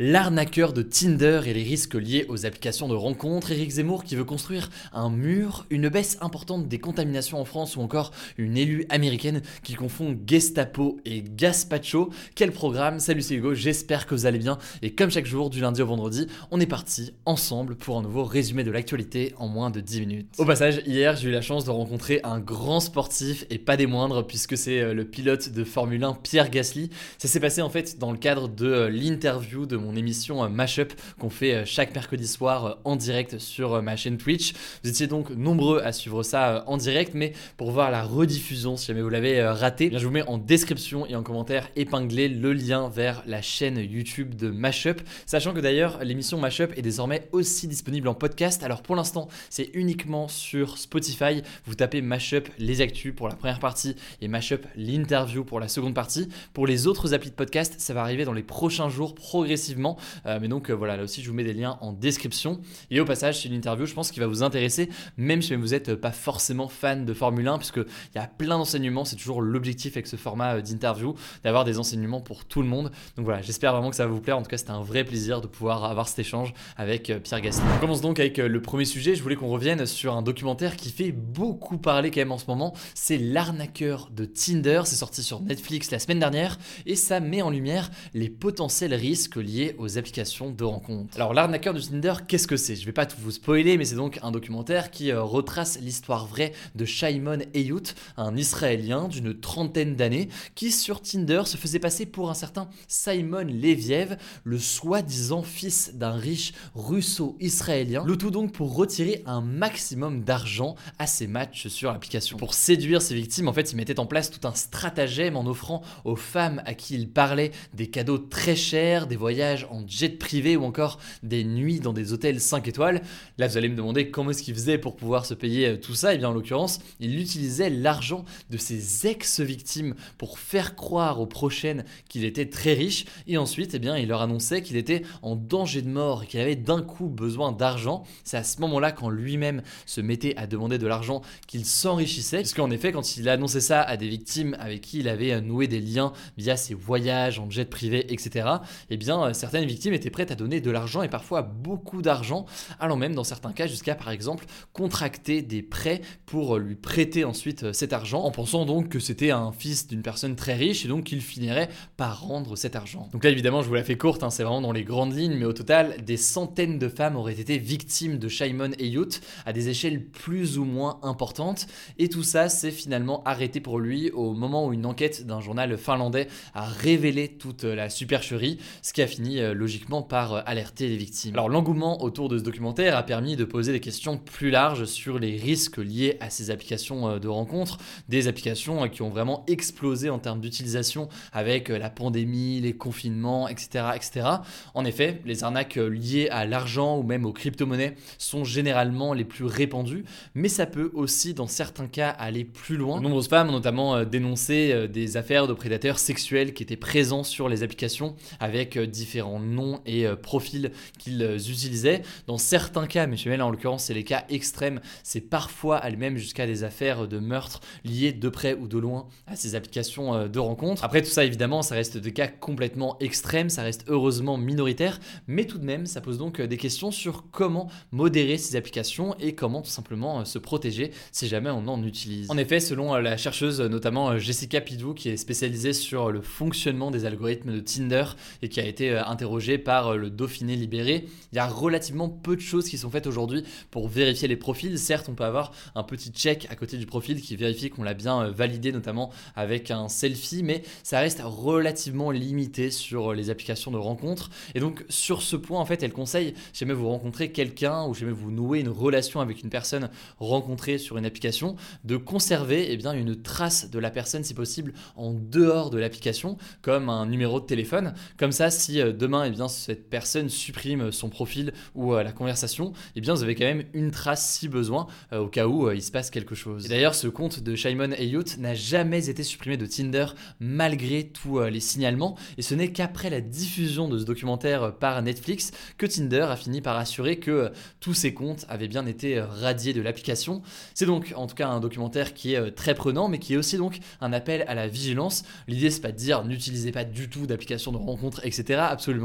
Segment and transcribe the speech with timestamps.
[0.00, 4.22] L'arnaqueur de Tinder et les risques liés aux applications de rencontres, Eric Zemmour qui veut
[4.22, 9.42] construire un mur, une baisse importante des contaminations en France ou encore une élue américaine
[9.64, 12.10] qui confond Gestapo et Gaspacho.
[12.36, 13.00] Quel programme?
[13.00, 15.86] Salut c'est Hugo, j'espère que vous allez bien et comme chaque jour du lundi au
[15.86, 19.98] vendredi, on est parti ensemble pour un nouveau résumé de l'actualité en moins de 10
[19.98, 20.28] minutes.
[20.38, 23.88] Au passage, hier j'ai eu la chance de rencontrer un grand sportif et pas des
[23.88, 26.90] moindres puisque c'est euh, le pilote de Formule 1 Pierre Gasly.
[27.18, 30.44] Ça s'est passé en fait dans le cadre de euh, l'interview de mon mon émission
[30.44, 34.52] euh, Mashup qu'on fait euh, chaque mercredi soir euh, en direct sur ma chaîne Twitch.
[34.84, 38.86] Vous étiez donc nombreux à suivre ça en direct, mais pour voir la rediffusion, si
[38.86, 42.52] jamais vous l'avez raté, eh je vous mets en description et en commentaire épinglé le
[42.52, 45.00] lien vers la chaîne YouTube de Mashup.
[45.24, 48.62] Sachant que d'ailleurs, l'émission Mashup est désormais aussi disponible en podcast.
[48.62, 51.42] Alors pour l'instant, c'est uniquement sur Spotify.
[51.64, 55.94] Vous tapez Mashup les actus pour la première partie et Mashup l'interview pour la seconde
[55.94, 56.28] partie.
[56.52, 59.77] Pour les autres applis de podcast, ça va arriver dans les prochains jours progressivement
[60.26, 62.60] euh, mais donc euh, voilà, là aussi je vous mets des liens en description.
[62.90, 65.68] Et au passage, c'est une interview, je pense, qui va vous intéresser, même si vous
[65.68, 69.04] n'êtes pas forcément fan de Formule 1, puisqu'il y a plein d'enseignements.
[69.04, 72.90] C'est toujours l'objectif avec ce format euh, d'interview, d'avoir des enseignements pour tout le monde.
[73.16, 74.38] Donc voilà, j'espère vraiment que ça va vous plaire.
[74.38, 77.64] En tout cas, c'était un vrai plaisir de pouvoir avoir cet échange avec Pierre Gasly.
[77.76, 79.14] On commence donc avec le premier sujet.
[79.14, 82.46] Je voulais qu'on revienne sur un documentaire qui fait beaucoup parler quand même en ce
[82.46, 82.74] moment.
[82.94, 84.82] C'est L'arnaqueur de Tinder.
[84.84, 89.36] C'est sorti sur Netflix la semaine dernière et ça met en lumière les potentiels risques
[89.36, 91.16] liés aux applications de rencontres.
[91.16, 92.76] Alors l'arnaqueur du Tinder, qu'est-ce que c'est?
[92.76, 96.26] Je vais pas tout vous spoiler, mais c'est donc un documentaire qui euh, retrace l'histoire
[96.26, 102.06] vraie de Shaimon Eyout, un Israélien d'une trentaine d'années, qui sur Tinder se faisait passer
[102.06, 108.74] pour un certain Simon Leviev, le soi-disant fils d'un riche russo-israélien, le tout donc pour
[108.74, 112.36] retirer un maximum d'argent à ses matchs sur l'application.
[112.36, 115.82] Pour séduire ses victimes, en fait, il mettait en place tout un stratagème en offrant
[116.04, 120.56] aux femmes à qui il parlait des cadeaux très chers, des voyages en jet privé
[120.56, 123.02] ou encore des nuits dans des hôtels 5 étoiles.
[123.38, 125.94] Là, vous allez me demander comment est-ce qu'il faisait pour pouvoir se payer euh, tout
[125.94, 126.12] ça.
[126.12, 131.26] Et eh bien, en l'occurrence, il utilisait l'argent de ses ex-victimes pour faire croire aux
[131.26, 133.04] prochaines qu'il était très riche.
[133.26, 136.40] Et ensuite, eh bien, il leur annonçait qu'il était en danger de mort et qu'il
[136.40, 138.04] avait d'un coup besoin d'argent.
[138.24, 142.38] C'est à ce moment-là, quand lui-même se mettait à demander de l'argent, qu'il s'enrichissait.
[142.38, 145.40] Parce qu'en effet, quand il annonçait ça à des victimes avec qui il avait euh,
[145.40, 148.48] noué des liens via ses voyages en jet privé, etc.,
[148.90, 152.46] eh bien, euh, certaines victimes étaient prêtes à donner de l'argent et parfois beaucoup d'argent,
[152.80, 157.64] allant même dans certains cas jusqu'à par exemple contracter des prêts pour lui prêter ensuite
[157.64, 160.88] euh, cet argent, en pensant donc que c'était un fils d'une personne très riche et
[160.88, 163.08] donc qu'il finirait par rendre cet argent.
[163.12, 165.36] Donc là évidemment je vous la fais courte, hein, c'est vraiment dans les grandes lignes,
[165.38, 169.68] mais au total des centaines de femmes auraient été victimes de Shimon Eyout à des
[169.68, 171.66] échelles plus ou moins importantes,
[171.98, 175.76] et tout ça s'est finalement arrêté pour lui au moment où une enquête d'un journal
[175.76, 180.88] finlandais a révélé toute la supercherie, ce qui a fini euh, logiquement par euh, alerter
[180.88, 181.34] les victimes.
[181.34, 185.18] Alors l'engouement autour de ce documentaire a permis de poser des questions plus larges sur
[185.18, 187.78] les risques liés à ces applications euh, de rencontres,
[188.08, 193.84] des applications qui ont vraiment explosé en termes d'utilisation avec la pandémie, les confinements, etc.,
[193.94, 194.26] etc.
[194.74, 199.44] En effet, les arnaques liées à l'argent ou même aux crypto-monnaies sont généralement les plus
[199.44, 202.98] répandues, mais ça peut aussi dans certains cas aller plus loin.
[202.98, 207.48] De nombreuses femmes ont notamment dénoncé des affaires de prédateurs sexuels qui étaient présents sur
[207.48, 212.02] les applications avec différents différents noms et euh, profils qu'ils euh, utilisaient.
[212.28, 216.46] Dans certains cas, mais là en l'occurrence c'est les cas extrêmes, c'est parfois elle-même jusqu'à
[216.46, 220.38] des affaires de meurtre liées de près ou de loin à ces applications euh, de
[220.38, 220.84] rencontres.
[220.84, 225.46] Après tout ça évidemment ça reste des cas complètement extrêmes, ça reste heureusement minoritaire, mais
[225.46, 229.62] tout de même ça pose donc des questions sur comment modérer ces applications et comment
[229.62, 232.30] tout simplement se protéger si jamais on en utilise.
[232.30, 237.04] En effet, selon la chercheuse notamment Jessica Pidou qui est spécialisée sur le fonctionnement des
[237.04, 238.04] algorithmes de Tinder
[238.42, 241.06] et qui a été interrogé par le Dauphiné libéré.
[241.32, 244.78] Il y a relativement peu de choses qui sont faites aujourd'hui pour vérifier les profils.
[244.78, 247.94] Certes, on peut avoir un petit check à côté du profil qui vérifie qu'on l'a
[247.94, 253.76] bien validé, notamment avec un selfie, mais ça reste relativement limité sur les applications de
[253.76, 254.30] rencontres.
[254.54, 257.94] Et donc, sur ce point, en fait, elle conseille, si jamais vous rencontrez quelqu'un ou
[257.94, 262.68] si jamais vous nouez une relation avec une personne rencontrée sur une application, de conserver
[262.70, 267.06] eh bien, une trace de la personne, si possible, en dehors de l'application, comme un
[267.06, 267.94] numéro de téléphone.
[268.16, 272.12] Comme ça, si euh, demain, eh bien, cette personne supprime son profil ou euh, la
[272.12, 275.70] conversation, eh bien, vous avez quand même une trace si besoin, euh, au cas où
[275.70, 276.68] il se passe quelque chose.
[276.68, 280.06] D'ailleurs, ce compte de Shimon Elliott n'a jamais été supprimé de Tinder
[280.40, 285.52] malgré tous les signalements, et ce n'est qu'après la diffusion de ce documentaire par Netflix
[285.76, 289.80] que Tinder a fini par assurer que tous ses comptes avaient bien été radiés de
[289.80, 290.42] l'application.
[290.74, 293.56] C'est donc en tout cas un documentaire qui est très prenant, mais qui est aussi
[293.56, 295.24] donc un appel à la vigilance.
[295.46, 298.60] L'idée, c'est pas de dire n'utilisez pas du tout d'application de rencontre, etc.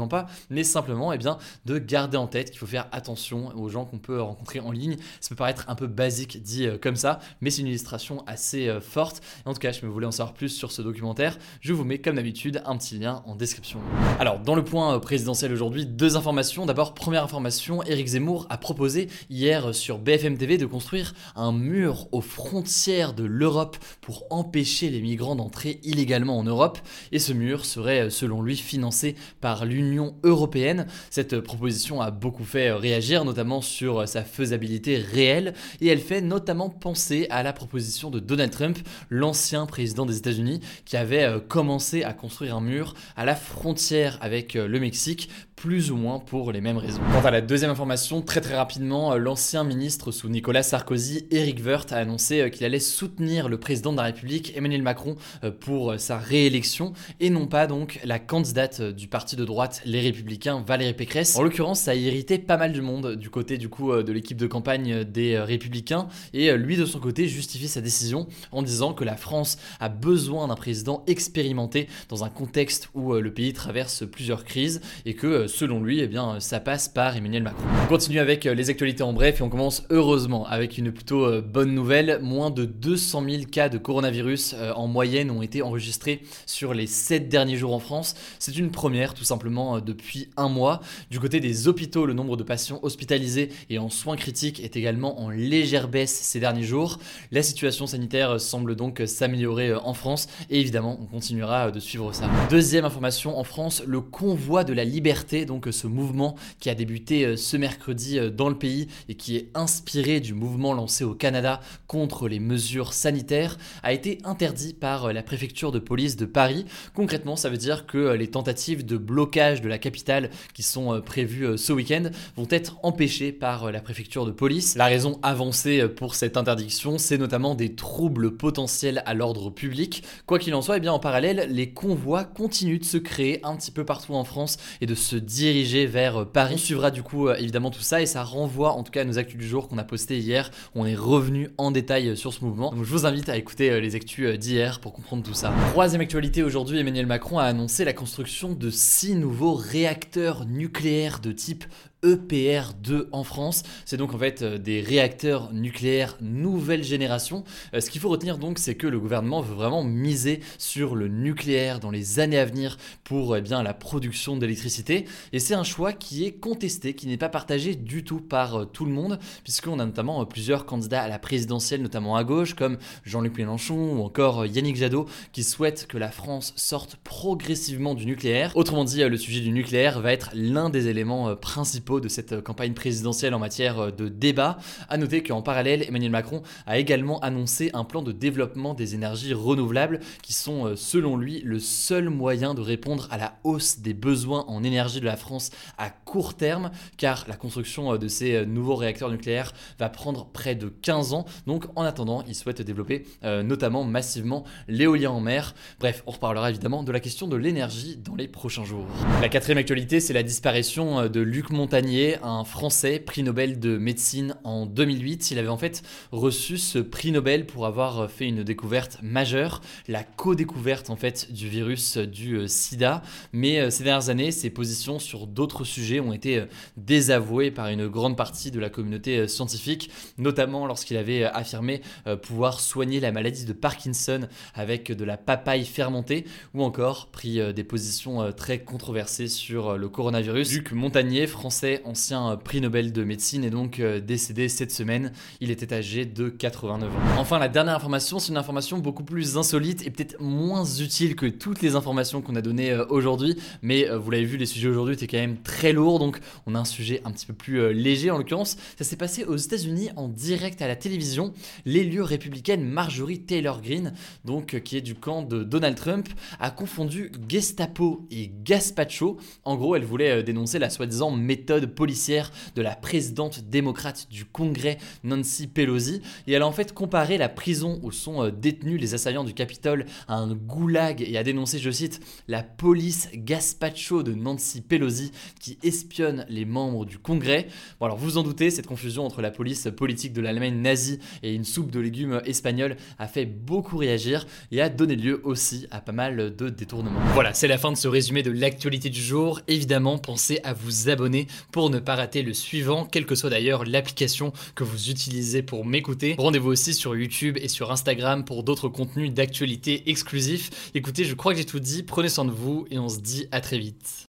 [0.08, 3.84] pas, mais simplement eh bien, de garder en tête qu'il faut faire attention aux gens
[3.84, 4.96] qu'on peut rencontrer en ligne.
[5.20, 8.68] Ça peut paraître un peu basique dit euh, comme ça, mais c'est une illustration assez
[8.68, 9.22] euh, forte.
[9.44, 11.38] en tout cas, je me voulais en savoir plus sur ce documentaire.
[11.60, 13.80] Je vous mets comme d'habitude un petit lien en description.
[14.18, 16.66] Alors, dans le point euh, présidentiel aujourd'hui, deux informations.
[16.66, 22.08] D'abord, première information, Éric Zemmour a proposé hier sur BFM TV de construire un mur
[22.12, 26.78] aux frontières de l'Europe pour empêcher les migrants d'entrer illégalement en Europe.
[27.12, 29.73] Et ce mur serait, selon lui, financé par l'Union
[30.22, 30.86] européenne.
[31.10, 35.54] Cette proposition a beaucoup fait réagir, notamment sur sa faisabilité réelle.
[35.80, 38.78] Et elle fait notamment penser à la proposition de Donald Trump,
[39.10, 44.18] l'ancien président des États-Unis, qui avait euh, commencé à construire un mur à la frontière
[44.20, 47.00] avec euh, le Mexique plus ou moins pour les mêmes raisons.
[47.12, 51.64] Quant à la deuxième information, très très rapidement, euh, l'ancien ministre sous Nicolas Sarkozy, Eric
[51.64, 55.50] Woerth, a annoncé euh, qu'il allait soutenir le président de la République, Emmanuel Macron, euh,
[55.50, 60.62] pour sa réélection, et non pas donc la candidate du parti de droite, les Républicains,
[60.66, 61.36] Valérie Pécresse.
[61.36, 64.36] En l'occurrence, ça a irrité pas mal de monde du côté du coup de l'équipe
[64.36, 69.04] de campagne des Républicains, et lui de son côté justifie sa décision en disant que
[69.04, 74.44] la France a besoin d'un président expérimenté dans un contexte où le pays traverse plusieurs
[74.44, 77.64] crises, et que selon lui, eh bien, ça passe par Emmanuel Macron.
[77.84, 81.24] On continue avec euh, les actualités en bref et on commence heureusement avec une plutôt
[81.24, 82.20] euh, bonne nouvelle.
[82.22, 86.86] Moins de 200 000 cas de coronavirus euh, en moyenne ont été enregistrés sur les
[86.86, 88.14] 7 derniers jours en France.
[88.38, 90.80] C'est une première tout simplement depuis un mois.
[91.10, 95.20] Du côté des hôpitaux, le nombre de patients hospitalisés et en soins critiques est également
[95.20, 96.98] en légère baisse ces derniers jours.
[97.32, 102.28] La situation sanitaire semble donc s'améliorer en France et évidemment on continuera de suivre ça.
[102.50, 107.24] Deuxième information en France, le convoi de la liberté donc ce mouvement qui a débuté
[107.24, 111.14] euh, ce mercredi euh, dans le pays et qui est inspiré du mouvement lancé au
[111.14, 116.26] Canada contre les mesures sanitaires, a été interdit par euh, la préfecture de police de
[116.26, 116.64] Paris.
[116.94, 121.58] Concrètement, ça veut dire que les tentatives de blocage de la capitale qui sont prévues
[121.58, 124.76] ce week-end vont être empêchées par la préfecture de police.
[124.76, 130.04] La raison avancée pour cette interdiction, c'est notamment des troubles potentiels à l'ordre public.
[130.26, 133.44] Quoi qu'il en soit, et eh bien en parallèle, les convois continuent de se créer
[133.44, 136.54] un petit peu partout en France et de se diriger vers euh, Paris.
[136.54, 139.04] On suivra du coup euh, évidemment tout ça et ça renvoie en tout cas à
[139.04, 140.50] nos actus du jour qu'on a posté hier.
[140.74, 142.70] On est revenu en détail euh, sur ce mouvement.
[142.70, 145.52] Donc je vous invite à écouter les actus d'hier pour comprendre tout ça.
[145.70, 151.32] Troisième actualité aujourd'hui, Emmanuel Macron a annoncé la construction de six nouveaux réacteurs nucléaires de
[151.32, 151.64] type
[152.04, 153.62] EPR2 en France.
[153.86, 157.44] C'est donc en fait des réacteurs nucléaires nouvelle génération.
[157.78, 161.80] Ce qu'il faut retenir donc, c'est que le gouvernement veut vraiment miser sur le nucléaire
[161.80, 165.06] dans les années à venir pour eh bien, la production d'électricité.
[165.32, 168.64] Et c'est un choix qui est contesté, qui n'est pas partagé du tout par euh,
[168.64, 172.78] tout le monde, puisqu'on a notamment plusieurs candidats à la présidentielle, notamment à gauche, comme
[173.04, 178.52] Jean-Luc Mélenchon ou encore Yannick Jadot, qui souhaitent que la France sorte progressivement du nucléaire.
[178.54, 182.40] Autrement dit, le sujet du nucléaire va être l'un des éléments principaux de cette euh,
[182.40, 184.58] campagne présidentielle en matière euh, de débat.
[184.88, 189.34] A noter qu'en parallèle, Emmanuel Macron a également annoncé un plan de développement des énergies
[189.34, 193.94] renouvelables qui sont, euh, selon lui, le seul moyen de répondre à la hausse des
[193.94, 198.76] besoins en énergie de la France à court terme, car la construction de ces nouveaux
[198.76, 201.24] réacteurs nucléaires va prendre près de 15 ans.
[201.46, 205.54] Donc en attendant, il souhaite développer notamment massivement l'éolien en mer.
[205.78, 208.86] Bref, on reparlera évidemment de la question de l'énergie dans les prochains jours.
[209.20, 214.36] La quatrième actualité, c'est la disparition de Luc Montagnier un Français, prix Nobel de médecine
[214.44, 215.30] en 2008.
[215.30, 215.82] Il avait en fait
[216.12, 221.48] reçu ce prix Nobel pour avoir fait une découverte majeure, la co-découverte en fait du
[221.48, 223.02] virus du euh, sida.
[223.32, 226.46] Mais euh, ces dernières années, ses positions sur d'autres sujets ont été euh,
[226.76, 231.82] désavouées par une grande partie de la communauté scientifique, notamment lorsqu'il avait affirmé
[232.22, 236.24] pouvoir soigner la maladie de Parkinson avec de la papaye fermentée,
[236.54, 240.52] ou encore pris des positions très controversées sur le coronavirus.
[240.52, 245.12] Luc Montagnier, français, ancien prix Nobel de médecine, est donc décédé cette semaine.
[245.40, 246.98] Il était âgé de 89 ans.
[247.18, 251.26] Enfin, la dernière information, c'est une information beaucoup plus insolite et peut-être moins utile que
[251.26, 253.36] toutes les informations qu'on a données euh, aujourd'hui.
[253.62, 256.54] Mais euh, vous l'avez vu, les sujets aujourd'hui étaient quand même très lourds, donc on
[256.54, 258.56] a un sujet un petit peu plus euh, léger en l'occurrence.
[258.78, 261.32] Ça s'est passé aux États-Unis en direct à la télévision.
[261.64, 266.08] L'élu républicaine Marjorie Taylor Greene, donc qui est du camp de Donald Trump,
[266.40, 269.18] a confondu Gestapo et Gaspacho.
[269.44, 274.78] En gros, elle voulait dénoncer la soi-disant méthode policière de la présidente démocrate du Congrès,
[275.02, 279.24] Nancy Pelosi, et elle a en fait comparé la prison où sont détenus les assaillants
[279.24, 284.60] du Capitole à un goulag et a dénoncé, je cite, la police Gaspacho de Nancy
[284.68, 287.48] Pelosi qui espionne les membres du Congrès.
[287.80, 291.34] Bon alors vous en doutez, cette confusion entre la police politique de l'Allemagne nazie et
[291.34, 295.80] une soupe de légumes espagnole a fait beaucoup réagir et a donné lieu aussi à
[295.80, 297.00] pas mal de détournements.
[297.14, 299.40] Voilà, c'est la fin de ce résumé de l'actualité du jour.
[299.48, 303.64] Évidemment, pensez à vous abonner pour ne pas rater le suivant, quelle que soit d'ailleurs
[303.64, 306.14] l'application que vous utilisez pour m'écouter.
[306.18, 310.70] Rendez-vous aussi sur YouTube et sur Instagram pour d'autres contenus d'actualité exclusifs.
[310.74, 313.26] Écoutez, je crois que j'ai tout dit, prenez soin de vous et on se dit
[313.32, 314.06] à très vite.